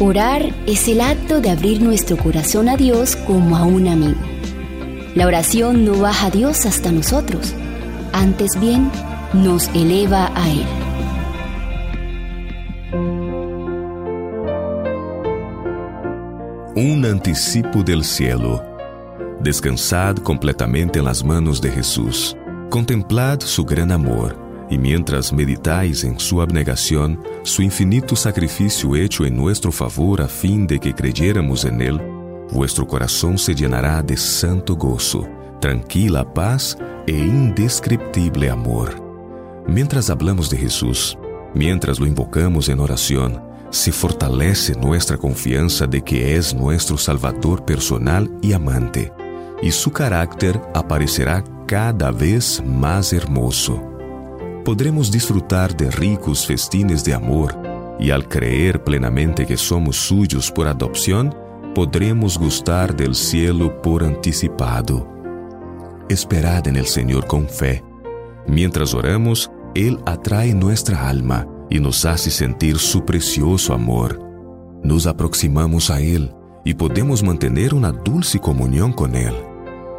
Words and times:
Orar 0.00 0.52
es 0.66 0.88
el 0.88 1.00
acto 1.00 1.40
de 1.40 1.50
abrir 1.50 1.80
nuestro 1.80 2.16
corazón 2.16 2.68
a 2.68 2.76
Dios 2.76 3.14
como 3.14 3.56
a 3.56 3.62
un 3.62 3.86
amigo. 3.86 4.18
La 5.14 5.24
oración 5.24 5.84
no 5.84 5.96
baja 6.00 6.26
a 6.26 6.30
Dios 6.30 6.66
hasta 6.66 6.90
nosotros, 6.90 7.54
antes 8.12 8.58
bien 8.58 8.90
nos 9.32 9.68
eleva 9.68 10.32
a 10.34 10.50
Él. 10.50 10.66
Un 16.74 17.04
anticipo 17.04 17.84
del 17.84 18.02
cielo. 18.02 18.64
Descansad 19.38 20.16
completamente 20.16 20.98
en 20.98 21.04
las 21.04 21.22
manos 21.22 21.60
de 21.60 21.70
Jesús. 21.70 22.36
Contemplad 22.68 23.38
su 23.42 23.64
gran 23.64 23.92
amor 23.92 24.43
y 24.70 24.78
mientras 24.78 25.32
meditáis 25.32 26.04
en 26.04 26.18
su 26.18 26.40
abnegación, 26.40 27.22
su 27.42 27.62
infinito 27.62 28.16
sacrificio 28.16 28.96
hecho 28.96 29.24
en 29.24 29.36
nuestro 29.36 29.70
favor 29.70 30.22
a 30.22 30.28
fin 30.28 30.66
de 30.66 30.80
que 30.80 30.94
creyéramos 30.94 31.64
en 31.64 31.80
él, 31.80 32.00
vuestro 32.50 32.86
corazón 32.86 33.38
se 33.38 33.54
llenará 33.54 34.02
de 34.02 34.16
santo 34.16 34.76
gozo, 34.76 35.28
tranquila 35.60 36.32
paz 36.32 36.78
e 37.06 37.12
indescriptible 37.12 38.50
amor. 38.50 39.02
Mientras 39.66 40.10
hablamos 40.10 40.50
de 40.50 40.58
Jesús, 40.58 41.18
mientras 41.54 41.98
lo 41.98 42.06
invocamos 42.06 42.68
en 42.68 42.80
oración, 42.80 43.42
se 43.70 43.90
fortalece 43.92 44.74
nuestra 44.76 45.16
confianza 45.16 45.86
de 45.86 46.02
que 46.02 46.36
es 46.36 46.54
nuestro 46.54 46.96
Salvador 46.96 47.64
personal 47.64 48.30
y 48.40 48.52
amante, 48.52 49.12
y 49.62 49.70
su 49.72 49.90
carácter 49.90 50.60
aparecerá 50.74 51.42
cada 51.66 52.10
vez 52.10 52.62
más 52.64 53.12
hermoso. 53.12 53.93
Podremos 54.64 55.10
disfrutar 55.10 55.76
de 55.76 55.90
ricos 55.90 56.46
festines 56.46 57.04
de 57.04 57.12
amor 57.12 57.54
y 58.00 58.10
al 58.10 58.26
creer 58.26 58.82
plenamente 58.82 59.44
que 59.44 59.58
somos 59.58 59.96
suyos 59.96 60.50
por 60.50 60.66
adopción, 60.66 61.36
podremos 61.74 62.38
gustar 62.38 62.96
del 62.96 63.14
cielo 63.14 63.82
por 63.82 64.02
anticipado. 64.02 65.06
Esperad 66.08 66.66
en 66.66 66.76
el 66.76 66.86
Señor 66.86 67.26
con 67.26 67.46
fe. 67.46 67.84
Mientras 68.46 68.94
oramos, 68.94 69.50
Él 69.74 70.00
atrae 70.06 70.54
nuestra 70.54 71.10
alma 71.10 71.46
y 71.68 71.78
nos 71.78 72.06
hace 72.06 72.30
sentir 72.30 72.78
su 72.78 73.04
precioso 73.04 73.74
amor. 73.74 74.18
Nos 74.82 75.06
aproximamos 75.06 75.90
a 75.90 76.00
Él 76.00 76.32
y 76.64 76.72
podemos 76.72 77.22
mantener 77.22 77.74
una 77.74 77.92
dulce 77.92 78.38
comunión 78.38 78.94
con 78.94 79.14
Él. 79.14 79.34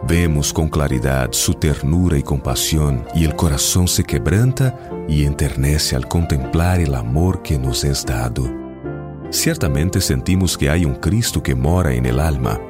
Vemos 0.08 0.54
con 0.54 0.70
claridad 0.70 1.30
su 1.32 1.56
ternura 1.56 2.16
y 2.16 2.22
compasión 2.22 3.06
y 3.16 3.26
el 3.26 3.36
corazón 3.36 3.88
se 3.88 4.04
quebranta 4.04 4.78
y 5.08 5.26
enternece 5.26 5.96
al 5.96 6.08
contemplar 6.08 6.80
el 6.80 6.94
amor 6.94 7.42
que 7.42 7.58
nos 7.58 7.84
es 7.84 8.06
dado. 8.06 8.44
Ciertamente 9.32 10.00
sentimos 10.02 10.60
que 10.60 10.70
hay 10.70 10.86
un 10.86 10.94
Cristo 10.94 11.42
que 11.42 11.56
mora 11.56 11.92
en 11.92 12.06
el 12.06 12.20
alma. 12.20 12.62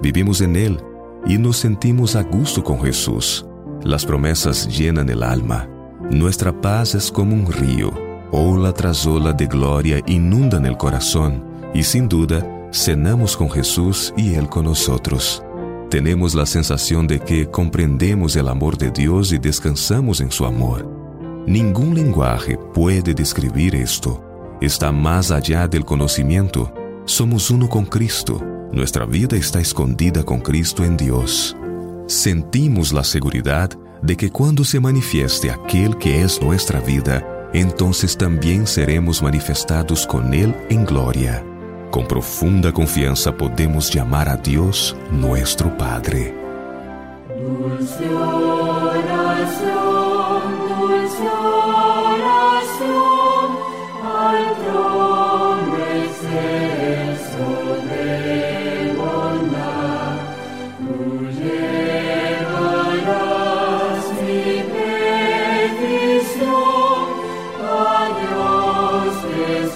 Vivimos 0.00 0.40
en 0.40 0.56
Él 0.56 0.80
y 1.26 1.36
nos 1.36 1.58
sentimos 1.58 2.16
a 2.16 2.22
gusto 2.22 2.64
con 2.64 2.80
Jesús. 2.80 3.44
Las 3.82 4.06
promesas 4.06 4.66
llenan 4.66 5.10
el 5.10 5.22
alma. 5.22 5.68
Nuestra 6.10 6.50
paz 6.62 6.94
es 6.94 7.12
como 7.12 7.34
un 7.34 7.52
río. 7.52 7.92
Ola 8.32 8.72
tras 8.72 9.06
ola 9.06 9.34
de 9.34 9.46
gloria 9.46 10.00
inundan 10.06 10.64
el 10.64 10.78
corazón 10.78 11.44
y 11.74 11.82
sin 11.82 12.08
duda 12.08 12.42
cenamos 12.72 13.36
con 13.36 13.50
Jesús 13.50 14.14
y 14.16 14.32
Él 14.32 14.48
con 14.48 14.64
nosotros. 14.64 15.44
Tenemos 15.90 16.36
la 16.36 16.46
sensación 16.46 17.08
de 17.08 17.18
que 17.18 17.50
comprendemos 17.50 18.36
el 18.36 18.46
amor 18.46 18.78
de 18.78 18.92
Dios 18.92 19.32
y 19.32 19.38
descansamos 19.38 20.20
en 20.20 20.30
su 20.30 20.46
amor. 20.46 20.88
Ningún 21.48 21.96
lenguaje 21.96 22.56
puede 22.72 23.12
describir 23.12 23.74
esto. 23.74 24.22
Está 24.60 24.92
más 24.92 25.32
allá 25.32 25.66
del 25.66 25.84
conocimiento. 25.84 26.72
Somos 27.06 27.50
uno 27.50 27.68
con 27.68 27.86
Cristo. 27.86 28.40
Nuestra 28.70 29.04
vida 29.04 29.36
está 29.36 29.58
escondida 29.58 30.22
con 30.22 30.38
Cristo 30.40 30.84
en 30.84 30.96
Dios. 30.96 31.56
Sentimos 32.06 32.92
la 32.92 33.02
seguridad 33.02 33.70
de 34.00 34.16
que 34.16 34.30
cuando 34.30 34.62
se 34.62 34.78
manifieste 34.78 35.50
aquel 35.50 35.98
que 35.98 36.22
es 36.22 36.40
nuestra 36.40 36.78
vida, 36.78 37.26
entonces 37.52 38.16
también 38.16 38.68
seremos 38.68 39.22
manifestados 39.24 40.06
con 40.06 40.34
Él 40.34 40.54
en 40.68 40.84
gloria. 40.84 41.44
Com 41.90 42.04
profunda 42.04 42.70
confiança 42.70 43.32
podemos 43.32 43.90
llamar 43.90 44.28
a 44.28 44.36
Deus, 44.36 44.94
nosso 45.10 45.68
Padre. 45.70 46.32
Dulce 47.36 48.04
oración, 48.04 49.50
dulce 50.68 51.26
oración, 51.26 52.78
al 54.04 54.54
trono 54.62 55.78
excelso 56.04 57.46
de 57.88 58.94
bondade, 58.96 60.22
tú 60.78 61.26
llevarás 61.40 62.94
mi 64.22 64.46
petición 65.50 66.30
a 67.64 67.98
Dios 68.20 69.14
es 69.50 69.70